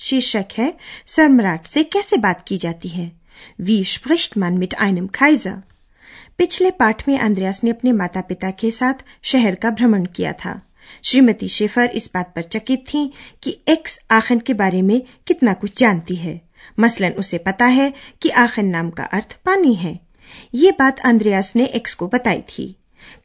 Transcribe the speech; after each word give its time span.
शीर्षक 0.00 0.46
है 0.58 0.74
सम्राट 1.06 1.66
से 1.66 1.84
कैसे 1.84 2.16
बात 2.16 2.44
की 2.48 2.58
जाती 2.58 2.88
है? 2.88 3.12
वी 3.60 3.84
स्पृष्ट 3.84 4.38
man 4.38 4.58
mit 4.58 4.74
einem 4.74 5.08
Kaiser 5.08 5.56
पिछले 6.38 6.70
पाठ 6.70 7.08
में 7.08 7.18
अंद्रयास 7.18 7.64
ने 7.64 7.70
अपने 7.70 7.92
माता 7.92 8.20
पिता 8.20 8.50
के 8.50 8.70
साथ 8.70 8.94
शहर 9.22 9.54
का 9.54 9.70
भ्रमण 9.70 10.04
किया 10.04 10.32
था। 10.32 10.62
श्रीमती 11.04 11.48
शेफर 11.48 11.86
इस 11.86 12.10
बात 12.14 12.32
पर 12.36 12.42
चकित 12.42 12.84
थी 12.94 13.12
कि 13.42 13.58
एक्स 13.68 14.00
आखन 14.10 14.38
के 14.38 14.54
बारे 14.54 14.82
में 14.82 15.02
कितना 15.26 15.52
कुछ 15.52 15.78
जानती 15.78 16.14
है। 16.14 16.40
मसलन 16.78 17.10
उसे 17.10 17.38
पता 17.38 17.66
है 17.66 17.94
कि 18.22 18.28
आखन 18.28 18.66
नाम 18.66 18.90
का 18.90 19.04
अर्थ 19.04 19.36
पानी 19.44 19.74
है। 19.74 20.00
ये 20.54 20.70
बात 20.70 21.00
अंद्रयास 21.00 21.56
ने 21.56 21.64
एक्स 21.64 21.94
को 21.94 22.06
बताई 22.06 22.40
थी। 22.40 22.76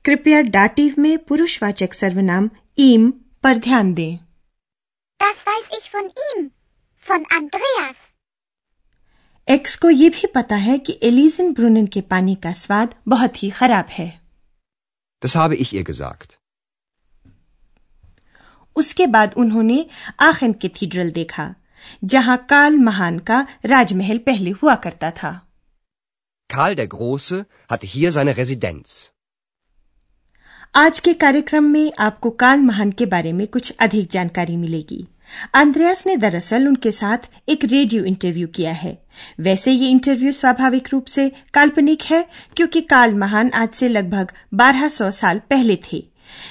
कृपया 0.06 0.42
डाटिव 0.42 0.96
में 1.00 1.18
पुरुषवाचक 1.18 1.94
सर्वनाम 1.94 2.50
ईम 2.78 3.14
पर 3.44 3.58
ध्यान 3.58 3.94
दें। 3.94 4.18
Das 5.22 5.38
weiß 5.38 5.82
ich 5.82 5.96
von 5.96 6.10
ihm, 6.10 6.50
von 7.06 7.26
Andreas. 7.38 7.98
X 9.48 9.76
को 9.82 9.90
ये 9.90 10.10
भी 10.10 10.28
पता 10.36 10.56
है 10.58 10.78
कि 10.86 10.98
एलिजन 11.04 11.54
ब्रुनन 11.54 11.86
के 11.96 12.02
पानी 12.14 12.36
का 12.44 12.52
स्वाद 12.62 12.96
बहुत 13.08 13.44
ही 13.44 13.50
खराब 13.60 13.90
है 13.98 14.08
Das 15.22 15.36
habe 15.36 15.56
ich 15.66 15.74
ihr 15.74 15.84
gesagt. 15.92 16.38
उसके 18.76 19.06
बाद 19.08 19.34
उन्होंने 19.38 19.86
आखन 20.22 20.54
कैथीड्रल 20.62 21.12
देखा 21.12 21.54
जहाँ 22.14 22.38
काल 22.50 22.78
महान 22.88 23.20
का 23.30 23.46
राजमहल 23.66 24.18
पहले 24.26 24.52
हुआ 24.62 24.76
करता 24.86 25.12
था 25.24 25.32
Karl 26.50 26.76
der 26.80 26.88
Große 26.88 27.44
hatte 27.70 27.88
hier 27.94 28.12
seine 28.12 28.34
Residenz. 28.40 28.96
आज 30.76 31.00
के 31.00 31.14
कार्यक्रम 31.20 31.64
में 31.74 31.92
आपको 32.06 32.30
काल 32.42 32.62
महान 32.62 32.92
के 33.02 33.06
बारे 33.14 33.32
में 33.34 33.46
कुछ 33.48 33.72
अधिक 33.82 34.08
जानकारी 34.12 34.58
मिलेगी 34.58 35.06
अंद्रयास 35.54 36.08
ने 36.08 36.18
दरअसल 36.18 36.68
उनके 36.68 36.92
साथ 36.92 37.18
एक 37.50 37.66
रेडियो 37.66 38.04
इंटरव्यू 38.04 38.48
किया 38.48 38.72
है। 38.72 39.06
वैसे 39.40 39.72
ये 39.72 39.90
इंटरव्यू 39.90 40.32
स्वाभाविक 40.32 40.88
रूप 40.92 41.06
से 41.06 41.32
काल्पनिक 41.54 42.02
है, 42.02 42.26
क्योंकि 42.56 42.82
काल 42.82 43.16
महान 43.16 43.52
आज 43.54 43.70
से 43.70 43.90
लगभग 43.90 44.32
1200 44.54 45.12
साल 45.12 45.40
पहले 45.50 45.80
थे। 45.94 46.06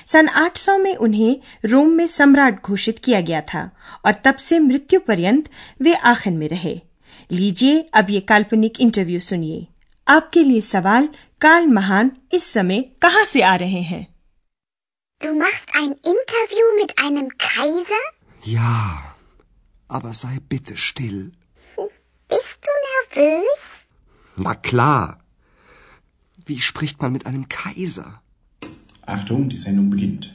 सन 0.06 0.28
800 0.28 0.78
में 0.78 0.96
उन्हें 0.96 1.40
रोम 1.64 1.88
में 1.88 2.06
सम्राट 2.06 2.62
घोषित 2.62 2.98
किया 2.98 3.20
गया 3.20 3.40
था, 3.40 3.70
और 4.06 4.12
तब 4.12 4.36
से 4.36 4.58
मृत्यु 4.58 5.00
पर्यंत 5.00 5.48
वे 5.80 5.94
आखिर 5.94 6.32
में 6.32 6.48
रहे। 6.48 6.80
लीजिए 7.32 7.88
अब 7.94 8.10
ये 8.10 8.20
काल्पनिक 8.20 8.80
इंटरव्यू 8.80 9.20
सुनिए। 9.20 9.66
आपके 10.08 10.42
लिए 10.42 10.60
सवाल, 10.60 11.08
काल 11.40 11.66
महान 11.66 12.10
इस 12.32 12.44
समय 12.44 12.84
कहाँ 13.02 13.24
से 13.24 13.42
आ 13.42 13.54
रहे 13.54 13.82
हैं? 13.82 14.14
Du 15.20 15.30
machst 15.30 15.68
ein 15.76 15.92
Interview 16.12 16.64
mit 16.80 16.92
einem 17.02 17.28
Kaiser? 17.42 18.02
Ja, 18.44 19.02
aber 19.88 20.12
sei 20.12 20.38
bitte 20.48 20.76
still. 20.76 21.32
Bist 22.28 22.58
du 22.60 22.72
nervös? 23.16 23.88
Na 24.36 24.54
klar. 24.54 25.18
Wie 26.44 26.60
spricht 26.60 27.00
man 27.00 27.12
mit 27.12 27.24
einem 27.24 27.48
Kaiser? 27.48 28.20
Achtung, 29.06 29.48
die 29.48 29.56
Sendung 29.56 29.88
beginnt. 29.88 30.34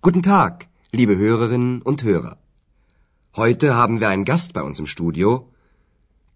Guten 0.00 0.22
Tag, 0.22 0.66
liebe 0.92 1.16
Hörerinnen 1.16 1.82
und 1.82 2.02
Hörer. 2.02 2.38
Heute 3.36 3.74
haben 3.74 4.00
wir 4.00 4.08
einen 4.08 4.24
Gast 4.24 4.54
bei 4.54 4.62
uns 4.62 4.78
im 4.78 4.86
Studio. 4.86 5.52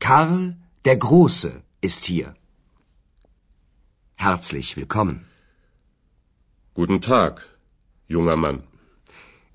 Karl 0.01 0.57
der 0.85 0.99
Große 0.99 1.63
ist 1.81 2.05
hier. 2.05 2.35
Herzlich 4.17 4.77
willkommen. 4.77 5.27
Guten 6.75 7.01
Tag, 7.01 7.47
junger 8.07 8.37
Mann. 8.37 8.65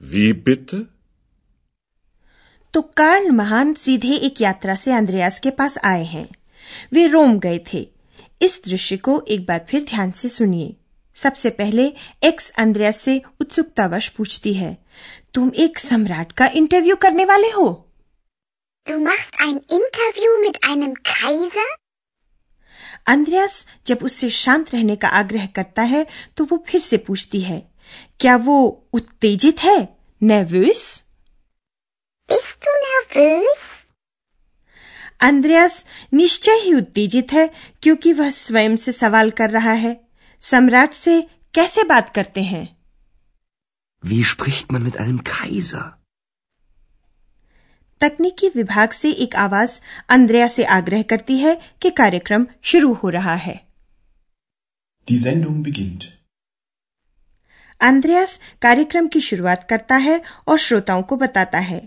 Wie 0.00 0.32
bitte? 0.46 0.76
तो 2.74 2.80
Karl 2.96 3.30
महान 3.30 3.72
सीधे 3.74 4.14
एक 4.16 4.40
यात्रा 4.40 4.74
से 4.74 4.92
अंद्रयास 4.92 5.38
के 5.40 5.50
पास 5.50 5.78
आए 5.84 6.04
हैं 6.04 6.28
वे 6.92 7.06
रोम 7.06 7.38
गए 7.38 7.58
थे 7.72 7.86
इस 8.42 8.60
दृश्य 8.64 8.96
को 8.96 9.20
एक 9.28 9.44
बार 9.46 9.64
फिर 9.70 9.84
ध्यान 9.84 10.10
से 10.10 10.28
सुनिए 10.28 10.76
सबसे 11.16 11.50
पहले 11.50 11.86
एक्स 12.24 12.50
अंद्रयास 12.58 13.00
से 13.00 13.20
उत्सुकतावश 13.40 14.08
पूछती 14.08 14.54
है 14.54 14.76
तुम 15.34 15.50
एक 15.56 15.78
सम्राट 15.78 16.32
का 16.32 16.46
इंटरव्यू 16.54 16.96
करने 16.96 17.24
वाले 17.24 17.50
हो 17.50 17.68
Du 18.86 18.98
machst 18.98 19.34
ein 19.40 19.58
Interview 19.70 20.30
mit 20.44 20.56
einem 20.64 20.94
Kaiser? 21.08 21.66
अंद्रयास 23.06 23.66
जब 23.86 23.98
उससे 24.02 24.30
शांत 24.30 24.74
रहने 24.74 24.96
का 24.96 25.08
आग्रह 25.18 25.46
करता 25.46 25.82
है 25.82 26.06
तो 26.36 26.44
वो 26.44 26.64
फिर 26.68 26.80
से 26.80 26.96
पूछती 26.96 27.40
है 27.40 27.69
क्या 28.20 28.36
वो 28.46 28.56
उत्तेजित 28.92 29.60
है 29.64 29.76
nervös? 30.22 30.82
Bist 32.28 32.66
du 32.66 32.74
nervös? 32.86 33.62
अंद्रयास 35.20 35.84
निश्चय 36.14 36.58
ही 36.64 36.74
उत्तेजित 36.74 37.32
है 37.32 37.46
क्योंकि 37.82 38.12
वह 38.12 38.30
स्वयं 38.30 38.76
से 38.76 38.92
सवाल 38.92 39.30
कर 39.40 39.50
रहा 39.50 39.72
है 39.84 39.96
सम्राट 40.42 40.92
से 40.94 41.20
कैसे 41.54 41.82
बात 41.84 42.14
करते 42.14 42.42
हैं 42.42 42.66
Wie 44.04 44.22
spricht 44.24 44.70
man 44.74 44.84
mit 44.88 45.00
einem 45.00 45.18
Kaiser? 45.30 45.86
तकनीकी 48.00 48.48
विभाग 48.48 48.90
से 48.90 49.10
एक 49.24 49.34
आवाज़ 49.36 49.80
अंद्रया 50.08 50.46
से 50.48 50.64
आग्रह 50.76 51.02
करती 51.10 51.36
है 51.38 51.54
कि 51.82 51.90
कार्यक्रम 51.90 52.46
शुरू 52.62 52.92
हो 53.02 53.08
रहा 53.08 53.34
है 53.46 53.58
Die 55.08 55.18
Sendung 55.18 55.58
beginnt. 55.66 56.04
अंद्रयास 57.80 58.38
कार्यक्रम 58.62 59.06
की 59.08 59.20
शुरुआत 59.20 59.66
करता 59.68 59.96
है 59.96 60.20
और 60.48 60.58
श्रोताओं 60.58 61.02
को 61.02 61.16
बताता 61.16 61.58
है 61.58 61.80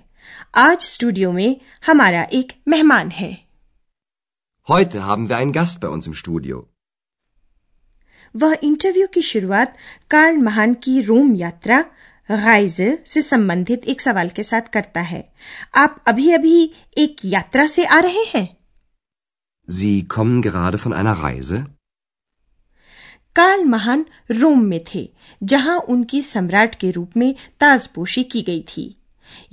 आज 0.55 0.81
स्टूडियो 0.81 1.31
में 1.31 1.59
हमारा 1.87 2.27
एक 2.33 2.53
मेहमान 2.67 3.09
है 3.11 3.31
Heute 4.67 5.01
haben 5.05 5.27
wir 5.29 5.37
einen 5.37 5.51
Gast 5.55 5.79
bei 5.81 5.89
uns 5.95 6.07
im 6.07 6.13
Studio. 6.19 6.61
वह 8.35 8.55
इंटरव्यू 8.63 9.07
की 9.13 9.21
शुरुआत 9.21 9.75
कार्ल 10.12 10.38
महान 10.41 10.73
की 10.83 11.01
रोम 11.01 11.33
यात्रा 11.35 11.79
गाइजे 12.29 12.88
से 13.06 13.21
संबंधित 13.21 13.83
एक 13.94 14.01
सवाल 14.01 14.29
के 14.29 14.44
साथ 14.44 14.69
करता 14.73 15.01
है 15.01 15.23
आप 15.75 16.03
अभी 16.07 16.31
अभी 16.33 16.57
एक 16.97 17.25
यात्रा 17.25 17.65
से 17.68 17.85
आ 17.85 18.00
रहे 18.00 18.23
हैं 18.33 18.47
Sie 19.68 19.94
kommen 20.15 20.41
gerade 20.41 20.77
von 20.77 20.94
einer 20.94 21.15
Reise? 21.19 21.59
Karl 23.35 23.65
महान 23.65 24.06
रोम 24.31 24.63
में 24.63 24.81
थे 24.95 25.13
जहाँ 25.44 25.80
उनकी 25.80 26.21
सम्राट 26.21 26.75
के 26.75 26.91
रूप 26.91 27.12
में 27.18 27.35
ताजपोशी 27.59 28.24
की 28.24 28.41
गई 28.41 28.62
थी। 28.62 28.97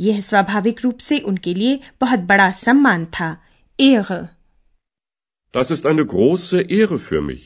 यह 0.00 0.20
स्वाभाविक 0.20 0.80
रूप 0.84 0.98
से 0.98 1.18
उनके 1.18 1.54
लिए 1.54 1.80
बहुत 2.00 2.18
बड़ा 2.18 2.50
सम्मान 2.50 3.04
था। 3.04 3.42
एग 3.80 4.28
Das 5.56 5.72
ist 5.72 5.86
eine 5.86 6.04
große 6.04 6.62
Ehre 6.72 6.98
für 6.98 7.20
mich. 7.22 7.40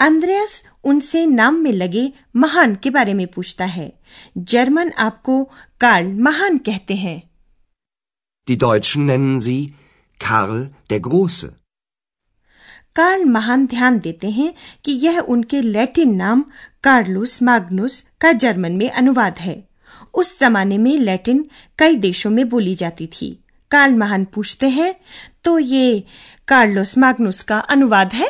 Andreas 0.00 0.68
उनसे 0.84 1.26
नाम 1.26 1.54
में 1.54 1.72
लगे 1.72 2.12
महान 2.36 2.74
के 2.74 2.90
बारे 2.90 3.14
में 3.14 3.26
पूछता 3.26 3.64
है। 3.64 4.00
जर्मन 4.38 4.92
आपको 4.92 5.44
कार्ल 5.80 6.06
महान 6.06 6.58
कहते 6.58 6.94
हैं। 6.94 7.30
Die 8.50 8.62
Deutschen 8.62 9.08
nennen 9.10 9.48
sie 9.48 9.66
Karl 10.22 10.64
der 10.92 11.12
Große. 11.12 11.63
Karl 12.96 13.24
महान 13.24 13.66
ध्यान 13.66 13.98
देते 13.98 14.30
हैं 14.30 14.52
कि 14.84 14.92
यह 14.92 15.18
उनके 15.18 15.60
लैटिन 15.60 16.14
नाम 16.14 16.44
कार्लुस 16.84 17.42
मैग्नुस 17.42 18.00
का 18.20 18.32
जर्मन 18.32 18.72
में 18.72 18.90
अनुवाद 18.90 19.38
है। 19.38 19.56
उस 20.14 20.38
जमाने 20.40 20.78
में 20.78 20.96
लैटिन 20.98 21.44
कई 21.78 21.96
देशों 21.96 22.30
में 22.30 22.48
बोली 22.48 22.74
जाती 22.74 23.06
थी। 23.06 23.38
कार्ल 23.70 23.94
महान 23.94 24.24
पूछते 24.24 24.68
हैं 24.68 24.94
तो 25.44 25.58
ये 25.58 26.04
कार्लोस 26.48 26.96
मैग्नुस 26.98 27.42
का 27.42 27.58
अनुवाद 27.58 28.12
है? 28.12 28.28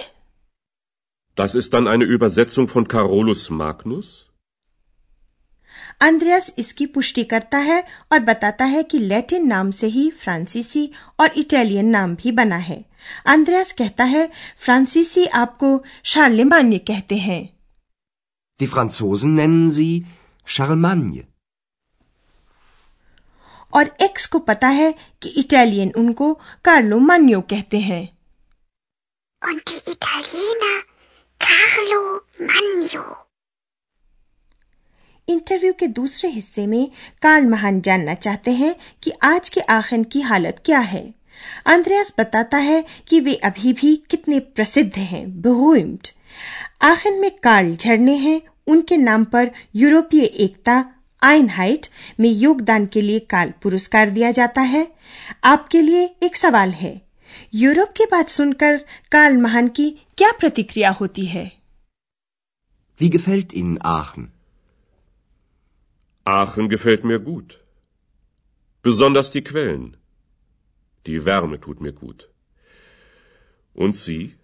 Das 1.36 1.54
ist 1.54 1.74
dann 1.74 1.88
eine 1.88 2.06
Übersetzung 2.16 2.68
von 2.68 2.84
Carolus 2.88 3.42
Magnus? 3.60 4.06
अंद्रयास 6.04 6.52
इसकी 6.58 6.86
पुष्टि 6.94 7.24
करता 7.24 7.58
है 7.58 7.82
और 8.12 8.18
बताता 8.20 8.64
है 8.64 8.82
कि 8.82 8.98
लैटिन 8.98 9.46
नाम 9.48 9.70
से 9.70 9.86
ही 9.86 10.10
फ्रांसीसी 10.22 10.88
और 11.20 11.32
इटालियन 11.38 11.86
नाम 11.90 12.14
भी 12.14 12.32
बना 12.40 12.56
है 12.68 12.84
अंद्रयास 13.26 13.72
कहता 13.78 14.04
है 14.04 14.28
फ्रांसीसी 14.64 15.26
आपको 15.42 15.78
शार्लेमान्य 16.14 16.78
कहते 16.90 17.16
हैं 17.18 17.42
Die 18.60 18.66
Franzosen 18.72 19.32
nennen 19.36 19.70
sie 19.70 20.04
Charlemagne. 20.46 21.22
और 23.72 23.90
एक्स 24.02 24.26
को 24.26 24.38
पता 24.48 24.68
है 24.70 24.92
कि 25.22 25.28
इटालियन 25.40 25.90
उनको 25.98 26.32
कार्लो 26.64 26.98
मान्यो 27.08 27.40
कहते 27.50 27.78
हैं 27.80 28.02
Und 29.42 29.62
die 29.70 29.80
Italiener 29.94 30.76
Carlo 31.40 32.00
Magno. 32.50 33.23
Interview 35.28 35.72
के 35.72 35.86
दूसरे 35.86 36.30
हिस्से 36.30 36.66
में 36.66 36.90
कार्ल 37.22 37.46
महान 37.46 37.80
जानना 37.80 38.14
चाहते 38.14 38.50
हैं 38.50 38.76
कि 39.02 39.12
आज 39.22 39.48
के 39.48 39.60
आखन 39.60 40.04
की 40.04 40.20
हालत 40.20 40.62
क्या 40.64 40.78
है। 40.78 41.14
अंद्रयास 41.66 42.14
बताता 42.18 42.56
है 42.56 42.84
कि 43.08 43.20
वे 43.20 43.34
अभी 43.34 43.72
भी 43.72 43.96
कितने 43.96 44.40
प्रसिद्ध 44.40 44.98
हैं 44.98 45.40
बहुइम्ड 45.40 46.08
आखन 46.82 47.14
में 47.14 47.30
कार्ल 47.30 47.76
झरने 47.76 48.16
हैं, 48.16 48.42
उनके 48.66 48.96
नाम 48.96 49.24
पर 49.24 49.50
यूरोपीय 49.74 50.24
एकता, 50.24 50.84
आइनहाइट, 51.22 51.86
में 52.20 52.30
योगदान 52.30 52.86
के 52.86 53.00
लिए 53.00 53.18
कार्ल 53.18 53.52
पुरस्कार 53.62 54.10
दिया 54.10 54.30
जाता 54.30 54.60
है। 54.60 54.88
आपके 55.44 55.82
लिए 55.82 56.14
एक 56.22 56.36
सवाल 56.36 56.70
है, 56.70 57.02
यूरोप 57.54 57.88
की 57.88 58.04
बात 58.04 58.28
सुनकर 58.28 58.84
कार्ल 59.12 59.36
महान 59.36 59.68
की 59.68 59.90
क्या 59.90 60.32
प्रतिक्रिया 60.32 60.90
होती 60.90 61.26
है? 61.26 61.52
Wie 63.02 63.12
gefällt 63.12 63.52
Ihnen 63.52 63.78
Aachen? 63.78 64.24
Aachen 66.24 66.68
gefällt 66.68 67.04
mir 67.04 67.20
gut. 67.20 67.62
Besonders 68.82 69.30
die 69.30 69.44
Quellen. 69.44 69.96
Die 71.06 71.24
Wärme 71.24 71.60
tut 71.60 71.80
mir 71.80 71.92
gut. 71.92 72.30
Und 73.74 73.96
Sie? 73.96 74.34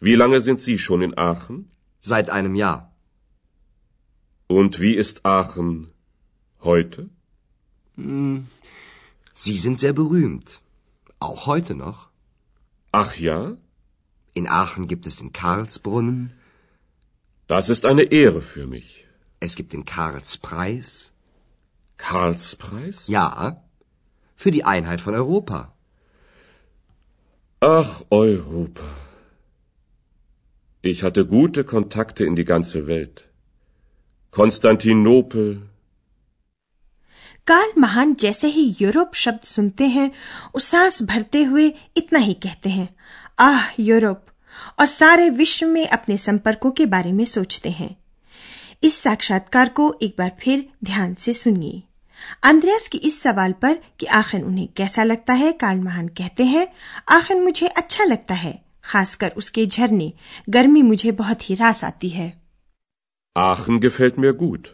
Wie 0.00 0.14
lange 0.14 0.40
sind 0.40 0.60
Sie 0.60 0.78
schon 0.78 1.02
in 1.02 1.16
Aachen? 1.16 1.70
Seit 2.00 2.28
einem 2.30 2.54
Jahr. 2.54 2.94
Und 4.46 4.80
wie 4.80 4.94
ist 4.94 5.24
Aachen 5.24 5.92
heute? 6.60 7.08
Sie 9.34 9.58
sind 9.58 9.78
sehr 9.78 9.94
berühmt. 9.94 10.60
Auch 11.18 11.46
heute 11.46 11.74
noch. 11.74 12.10
Ach 12.92 13.16
ja? 13.16 13.56
In 14.34 14.46
Aachen 14.48 14.86
gibt 14.86 15.06
es 15.06 15.16
den 15.16 15.32
Karlsbrunnen, 15.32 16.32
Das 17.48 17.68
ist 17.70 17.86
eine 17.86 18.02
Ehre 18.02 18.42
für 18.42 18.66
mich. 18.66 19.05
es 19.45 19.55
gibt 19.55 19.73
den 19.73 19.85
Karlspreis. 19.85 21.13
Karlspreis? 21.97 23.07
Ja, 23.07 23.61
für 24.35 24.51
die 24.51 24.63
Einheit 24.63 25.01
von 25.01 25.15
Europa. 25.15 25.73
Ach, 27.59 28.01
Europa. 28.09 28.83
Ich 30.81 31.03
hatte 31.03 31.25
gute 31.25 31.63
Kontakte 31.63 32.25
in 32.25 32.35
die 32.35 32.45
ganze 32.45 32.87
Welt. 32.87 33.27
Konstantinopel, 34.31 35.59
Karl 37.47 37.71
महान 37.77 38.13
जैसे 38.13 38.47
ही 38.47 38.75
Europe 38.81 39.13
शब्द 39.13 39.39
सुनते 39.43 39.87
हैं 39.87 40.09
वो 40.47 40.59
सांस 40.59 41.01
भरते 41.03 41.43
हुए 41.43 41.73
इतना 41.97 42.19
ही 42.19 42.33
कहते 42.33 42.69
हैं 42.69 42.95
आह 43.39 43.69
यूरोप 43.79 44.25
और 44.79 44.85
सारे 44.85 45.29
विश्व 45.29 45.67
में 45.67 45.87
अपने 45.87 46.17
संपर्कों 46.17 46.71
के 46.71 46.85
बारे 46.85 47.11
में 47.11 47.25
सोचते 47.25 47.69
हैं 47.69 48.03
इस 48.82 48.98
साक्षात्कार 49.02 49.68
को 49.68 49.92
एक 50.02 50.14
बार 50.18 50.30
फिर 50.40 50.66
ध्यान 50.84 51.14
से 51.14 51.32
सुनिए 51.32 51.82
अंद्रयास 52.44 52.88
की 52.88 52.98
इस 52.98 53.20
सवाल 53.22 53.52
पर 53.62 53.78
कि 54.00 54.06
आखिर 54.20 54.42
उन्हें 54.42 54.68
कैसा 54.76 55.02
लगता 55.04 55.32
है 55.34 55.50
कार्ल 55.60 55.80
महान 55.80 56.08
कहते 56.18 56.44
हैं 56.44 56.66
आखिर 57.16 57.40
मुझे 57.40 57.66
अच्छा 57.66 58.04
लगता 58.04 58.34
है 58.34 58.58
खासकर 58.84 59.32
उसके 59.36 59.66
झरने 59.66 60.12
गर्मी 60.48 60.82
मुझे 60.82 61.12
बहुत 61.20 61.48
ही 61.50 61.54
रास 61.54 61.84
आती 61.84 62.08
है 62.08 62.32
Aachen 63.36 63.78
gefällt 63.80 64.18
mir 64.18 64.32
gut. 64.34 64.68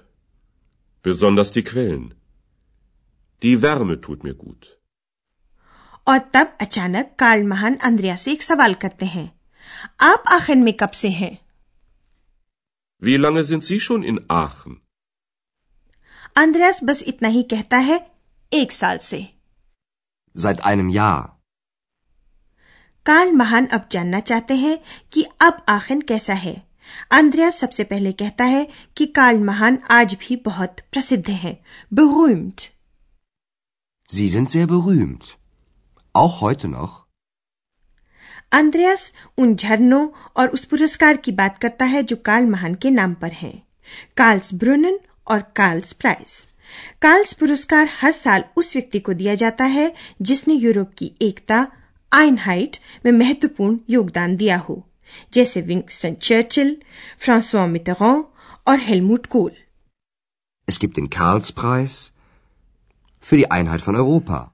Besonders 1.05 1.51
die 1.51 1.63
Quellen. 1.63 2.03
Die 3.43 3.55
Wärme 3.63 3.97
tut 4.03 4.25
mir 4.25 4.35
gut. 4.35 4.67
और 6.07 6.19
तब 6.35 6.57
अचानक 6.61 7.11
कार्ल 7.19 7.43
महान 7.47 7.77
अंद्रया 7.85 8.15
से 8.17 8.33
एक 8.33 8.43
सवाल 8.43 8.75
करते 8.85 9.07
हैं 9.07 9.31
आप 10.01 10.25
आखिर 10.33 10.57
में 10.57 10.73
कब 10.81 10.91
से 11.01 11.09
हैं 11.11 11.37
Wie 13.03 13.17
lange 13.17 13.43
sind 13.45 13.65
Sie 13.65 13.81
schon 13.81 14.03
in 14.13 14.19
Aachen? 14.31 14.77
अंद्रयास 16.37 16.81
बस 16.85 17.03
इतना 17.07 17.29
ही 17.29 17.43
कहता 17.43 17.77
है 17.77 17.99
एक 18.53 18.73
साल 18.73 18.99
से 18.99 19.19
Seit 20.37 20.61
einem 20.71 20.91
Jahr. 20.97 21.29
कार्ल 23.07 23.33
महान 23.33 23.67
अब 23.67 23.89
जानना 23.93 24.21
चाहते 24.21 24.55
हैं 24.57 24.79
कि 25.13 25.25
अब 25.41 25.65
आखिर 25.69 26.03
कैसा 26.09 26.35
है 26.35 26.55
अंद्रयास 27.13 27.59
सबसे 27.61 27.85
पहले 27.85 28.13
कहता 28.23 28.45
है 28.45 28.67
कि 28.97 29.07
कार्ल 29.19 29.39
महान 29.51 29.79
आज 29.91 30.15
भी 30.21 30.37
बहुत 30.47 30.81
प्रसिद्ध 30.93 31.29
हैं 31.31 31.57
berühmt 32.01 32.69
Sie 34.09 34.29
sind 34.29 34.51
sehr 34.51 34.67
berühmt. 34.67 35.37
Auch 36.15 36.41
heute 36.41 36.69
noch. 36.69 36.97
अंद्रयास 38.53 39.15
उन 39.39 39.55
झरनों 39.57 40.09
और 40.37 40.49
उस 40.49 40.65
पुरस्कार 40.65 41.17
की 41.17 41.33
बात 41.33 41.59
करता 41.59 41.85
है 41.85 42.03
जो 42.03 42.17
कार्ल 42.17 42.47
महान 42.47 42.75
के 42.75 42.91
नाम 42.91 43.15
पर 43.15 43.33
हैं। 43.33 43.63
कार्ल्स 44.17 44.55
ब्रुनन 44.55 44.99
और 45.29 45.41
कार्ल्स 45.57 45.93
प्राइस। 45.93 46.49
कार्ल्स 47.03 47.33
पुरस्कार 47.33 47.89
हर 48.01 48.13
साल 48.13 48.45
उस 48.57 48.77
व्यक्ति 48.77 49.01
को 49.01 49.13
दिया 49.13 49.35
जाता 49.35 49.65
है 49.65 49.95
जिसने 50.23 50.55
यूरोप 50.55 50.91
की 50.99 51.13
एकता, 51.23 51.67
आइनहाइट 52.13 52.77
में 53.05 53.13
महत्वपूर्ण 53.13 53.79
योगदान 53.91 54.37
दिया 54.37 54.57
हो, 54.57 54.89
जैसे 55.33 55.61
विंगस्टन 55.61 56.15
चर्चिल 56.15 56.77
फ्रांसवा 57.19 57.67
मितरॉ 57.67 58.23
और 58.67 58.81
Helmut 58.81 59.27
Kohl. 59.27 59.53
Es 60.71 60.85
gibt 60.85 60.99
den 60.99 61.09
Karlspreis 61.09 62.11
für 63.27 63.43
die 63.43 63.51
Einheit 63.53 63.89
von 63.89 64.01
Europa. 64.01 64.52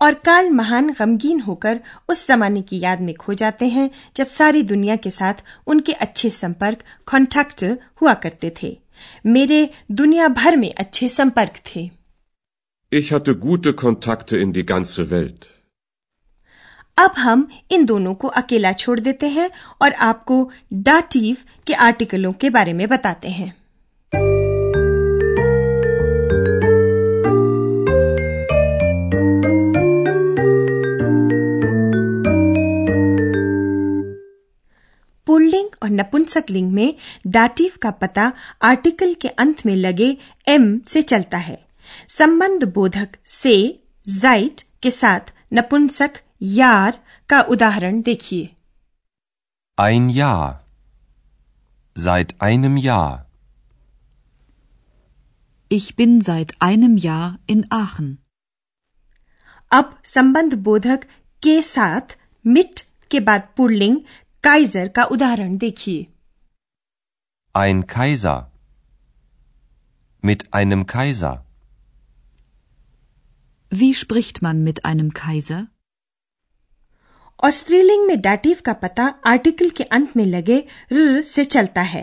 और 0.00 0.14
काल 0.14 0.50
महान 0.50 0.92
गमगीन 0.92 1.40
होकर 1.40 1.80
उस 2.08 2.28
जमाने 2.28 2.62
की 2.62 2.80
याद 2.80 3.00
में 3.00 3.14
खो 3.14 3.34
जाते 3.34 3.66
हैं 3.66 3.90
जब 4.16 4.26
सारी 4.26 4.62
दुनिया 4.62 4.96
के 4.96 5.10
साथ 5.10 5.34
उनके 5.66 5.92
अच्छे 5.92 6.30
संपर्क 6.30 6.78
कॉन्टैक्ट 7.06 7.64
हुआ 8.00 8.14
करते 8.14 8.52
थे। 8.62 8.80
मेरे 9.26 9.70
दुनिया 9.90 10.28
भर 10.28 10.56
में 10.56 10.74
अच्छे 10.74 11.08
संपर्क 11.08 11.52
थे। 11.56 11.90
Ich 12.94 13.12
hatte 13.12 13.34
gute 13.46 13.74
Kontakte 13.74 14.32
in 14.32 14.52
die 14.52 14.70
ganze 14.70 15.00
Welt. 15.00 15.46
अब 16.98 17.10
हम 17.10 17.48
इन 17.70 17.84
दोनों 17.84 18.14
को 18.14 18.28
अकेला 18.28 18.72
छोड़ 18.72 19.00
देते 19.00 19.28
हैं 19.28 19.50
और 19.82 19.92
आपको 19.92 20.50
डाटीव 20.72 21.36
के 21.66 21.74
आर्टिकलों 21.74 22.32
के 22.32 22.50
बारे 22.50 22.72
में 22.72 22.88
बताते 22.88 23.28
हैं। 23.28 23.57
और 35.82 35.90
नपुंसक 35.90 36.50
लिंग 36.50 36.70
में 36.72 36.94
डाटिव 37.36 37.72
का 37.82 37.90
पता 38.04 38.32
आर्टिकल 38.70 39.14
के 39.22 39.28
अंत 39.44 39.64
में 39.66 39.74
लगे 39.76 40.16
एम 40.48 40.78
से 40.92 41.02
चलता 41.02 41.38
है 41.48 41.58
संबंध 42.18 42.64
बोधक 42.74 43.16
से 43.34 43.54
जाइट 44.06 44.62
के 44.82 44.90
साथ 44.90 45.32
नपुंसक 45.54 46.20
यार 46.58 46.98
का 47.28 47.40
उदाहरण 47.56 48.00
देखिए 48.02 48.48
Ein 49.78 50.06
Jahr. 50.14 50.46
Seit 51.96 52.32
einem 52.46 52.76
Jahr. 52.84 53.10
Ich 55.70 55.84
bin 55.96 56.16
seit 56.28 56.54
einem 56.68 56.96
Jahr 57.04 57.28
in 57.54 57.60
Aachen. 57.78 58.08
अब 59.70 59.96
संबंध 60.06 60.54
बोधक 60.68 61.04
के 61.42 61.60
साथ 61.62 62.16
मिट 62.44 62.80
के 63.10 63.20
बाद 63.28 63.48
पुल्लिंग 63.56 63.96
काइजर 64.48 64.88
का 64.96 65.04
उदाहरण 65.16 65.56
देखिए 65.58 66.06
Ein 67.54 67.80
Kaiser. 67.92 68.36
Mit 70.22 70.42
einem 70.58 70.84
Kaiser. 70.92 71.32
Wie 73.72 73.90
spricht 73.94 74.40
man 74.46 74.62
mit 74.68 74.84
einem 74.90 75.10
Kaiser? 75.20 75.60
और 77.44 77.50
स्त्रीलिंग 77.50 78.06
में 78.06 78.20
डाटिव 78.20 78.60
का 78.66 78.72
पता 78.84 79.04
आर्टिकल 79.26 79.70
के 79.76 79.84
अंत 79.98 80.16
में 80.16 80.24
लगे 80.26 80.58
र 80.92 81.22
से 81.32 81.44
चलता 81.44 81.82
है 81.90 82.02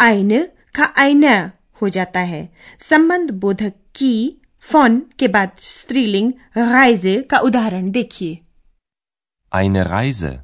आइन 0.00 0.30
का 0.74 0.92
आइना 1.02 1.34
हो 1.82 1.88
जाता 1.98 2.20
है 2.30 2.48
संबंध 2.80 3.30
बोधक 3.42 3.72
की 3.96 4.14
फ़ोन 4.62 5.00
के 5.18 5.28
बाद 5.36 5.50
स्त्रीलिंग 5.72 6.32
राइजे 6.56 7.20
का 7.30 7.38
उदाहरण 7.50 7.90
देखिए 7.90 8.38
Eine 9.52 9.86
Reise. 9.90 10.43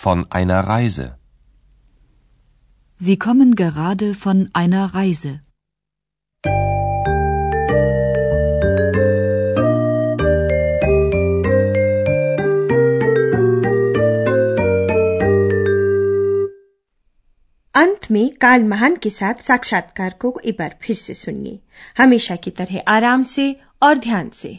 Von 0.00 0.30
einer 0.30 0.60
Reise. 0.60 1.18
Sie 2.98 3.16
kommen 3.18 3.54
gerade 3.56 4.14
von 4.14 4.48
einer 4.52 4.94
Reise. 4.94 5.40
अंत 17.74 18.10
में 18.10 18.30
काल 18.36 18.64
महान 18.64 18.96
के 18.96 19.10
साथ 19.10 19.42
साक्षात्कार 19.42 20.14
को 20.20 20.40
एक 20.44 20.56
बार 20.58 20.76
फिर 20.82 20.96
से 20.96 21.14
सुनिए 21.14 21.58
हमेशा 21.98 22.36
की 22.36 22.50
तरह 22.50 22.82
आराम 22.88 23.22
से 23.22 23.60
और 23.82 23.98
ध्यान 23.98 24.28
से 24.28 24.58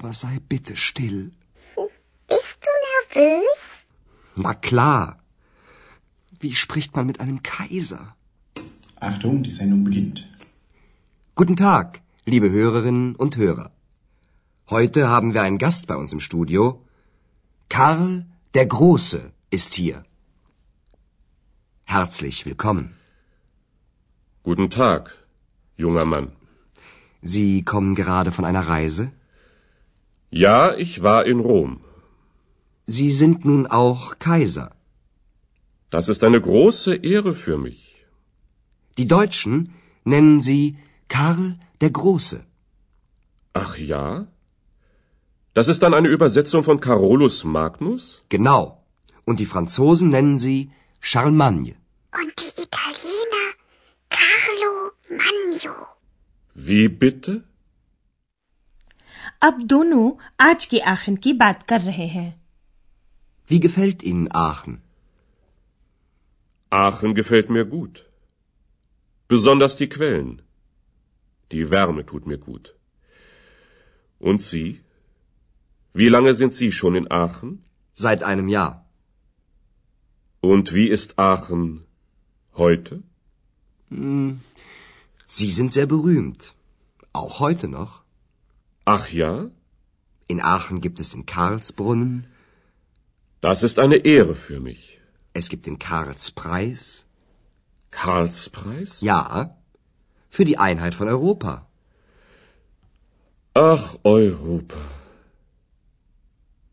aber 0.00 0.14
sei 0.14 0.38
bitte 0.48 0.76
still. 0.76 1.30
Bist 2.26 2.58
du 2.66 2.72
nervös? 2.90 3.88
Na 4.34 4.54
klar. 4.54 5.18
Wie 6.42 6.54
spricht 6.54 6.96
man 6.96 7.06
mit 7.06 7.20
einem 7.20 7.42
Kaiser? 7.42 8.16
Achtung, 8.98 9.42
die 9.42 9.50
Sendung 9.50 9.84
beginnt. 9.84 10.26
Guten 11.34 11.56
Tag, 11.56 12.00
liebe 12.24 12.50
Hörerinnen 12.50 13.14
und 13.14 13.36
Hörer. 13.36 13.70
Heute 14.70 15.08
haben 15.08 15.34
wir 15.34 15.42
einen 15.42 15.58
Gast 15.58 15.86
bei 15.86 15.96
uns 15.96 16.12
im 16.14 16.20
Studio. 16.20 16.82
Karl 17.68 18.24
der 18.54 18.66
Große 18.66 19.32
ist 19.50 19.74
hier. 19.74 20.02
Herzlich 21.84 22.46
willkommen. 22.46 22.96
Guten 24.44 24.70
Tag, 24.70 25.02
junger 25.76 26.06
Mann. 26.06 26.32
Sie 27.20 27.64
kommen 27.64 27.94
gerade 27.94 28.32
von 28.32 28.46
einer 28.46 28.66
Reise? 28.66 29.12
Ja, 30.30 30.76
ich 30.76 31.02
war 31.02 31.26
in 31.26 31.40
Rom. 31.40 31.80
Sie 32.86 33.10
sind 33.10 33.44
nun 33.44 33.66
auch 33.66 34.18
Kaiser. 34.20 34.70
Das 35.90 36.08
ist 36.08 36.22
eine 36.22 36.40
große 36.40 36.94
Ehre 36.94 37.34
für 37.34 37.58
mich. 37.58 38.06
Die 38.96 39.08
Deutschen 39.08 39.72
nennen 40.04 40.40
Sie 40.40 40.76
Karl 41.08 41.58
der 41.80 41.90
Große. 41.90 42.44
Ach 43.54 43.76
ja? 43.76 44.28
Das 45.52 45.66
ist 45.66 45.82
dann 45.82 45.94
eine 45.94 46.08
Übersetzung 46.08 46.62
von 46.62 46.78
Carolus 46.78 47.42
Magnus? 47.42 48.22
Genau. 48.28 48.84
Und 49.24 49.40
die 49.40 49.46
Franzosen 49.46 50.10
nennen 50.10 50.38
Sie 50.38 50.70
Charlemagne. 51.00 51.74
Und 52.20 52.32
die 52.38 52.62
Italiener 52.62 53.46
Carlo 54.08 54.92
Magno. 55.08 55.86
Wie 56.54 56.88
bitte? 56.88 57.42
अब 59.41 59.61
दोनों 59.73 60.11
आज 60.39 60.65
के 60.65 60.79
आखिर 60.79 61.15
की 61.15 61.33
बात 61.33 61.63
कर 61.63 61.81
रहे 61.81 62.07
हैं 62.07 62.31
Wie 63.49 63.59
gefällt 63.59 64.03
Ihnen 64.03 64.27
Aachen? 64.31 64.81
Aachen 66.71 67.13
gefällt 67.13 67.49
mir 67.49 67.65
gut. 67.65 68.05
Besonders 69.27 69.75
die 69.75 69.89
Quellen. 69.89 70.41
Die 71.51 71.69
Wärme 71.69 72.05
tut 72.05 72.25
mir 72.25 72.37
gut. 72.37 72.73
Und 74.19 74.41
Sie? 74.41 74.81
Wie 75.93 76.09
lange 76.09 76.33
sind 76.33 76.53
Sie 76.53 76.71
schon 76.71 76.95
in 76.95 77.11
Aachen? 77.11 77.63
Seit 77.93 78.23
einem 78.23 78.47
Jahr. 78.47 78.85
Und 80.41 80.73
wie 80.73 80.87
ist 80.87 81.17
Aachen 81.19 81.85
heute? 82.63 83.03
Sie 85.27 85.51
sind 85.51 85.71
sehr 85.71 85.85
berühmt. 85.85 86.53
Auch 87.13 87.39
heute 87.39 87.67
noch. 87.67 87.98
Ach 88.89 89.09
ja? 89.11 89.49
In 90.27 90.41
Aachen 90.41 90.81
gibt 90.81 90.99
es 90.99 91.11
den 91.11 91.25
Karlsbrunnen, 91.25 92.27
Das 93.41 93.61
ist 93.63 93.77
eine 93.79 93.97
Ehre 93.97 94.35
für 94.35 94.59
mich. 94.59 94.99
es 95.33 95.49
gibt 95.49 95.65
den 95.67 95.77
Karlspreis. 95.79 97.05
Karlspreis? 97.91 99.01
Ja, 99.01 99.55
für 100.29 100.45
die 100.45 100.57
Einheit 100.57 100.95
von 100.95 101.07
Europa. 101.07 101.67
Ach, 103.53 103.95
Europa. 104.03 104.77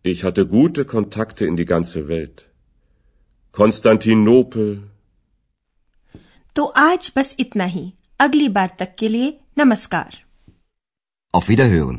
Ich 0.02 0.25
hatte 0.25 0.46
gute 0.46 0.84
Kontakte 0.84 1.46
in 1.46 1.56
die 1.56 1.64
ganze 1.64 2.08
Welt. 2.08 2.49
Konstantinopel. 3.52 4.88
तो 6.56 6.64
आज 6.76 7.12
बस 7.16 7.37
इतना 7.40 7.64
ही 7.64 7.92
अगली 8.20 8.49
बार 8.56 8.70
तक 8.78 8.94
के 8.99 9.08
लिए 9.08 9.38
नमस्कार 9.58 10.16
Auf 11.34 11.49
Wiederhören. 11.49 11.99